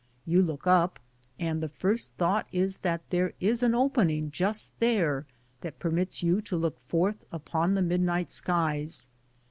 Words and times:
You 0.25 0.41
look 0.41 0.65
up, 0.65 0.99
and 1.37 1.61
the 1.61 1.69
first 1.69 2.13
thought 2.13 2.47
is 2.51 2.77
that 2.77 3.07
there 3.11 3.33
is 3.39 3.61
an 3.61 3.75
opening 3.75 4.31
just 4.31 4.71
there 4.79 5.27
that 5.59 5.77
permits 5.77 6.23
you 6.23 6.41
to 6.41 6.57
look 6.57 6.79
forth 6.87 7.23
upon 7.31 7.75
the 7.75 7.83
midnight 7.83 8.31
skies. 8.31 9.09